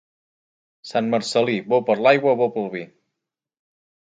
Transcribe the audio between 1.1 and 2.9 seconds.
Marcel·lí, bo per l'aigua, bo pel vi.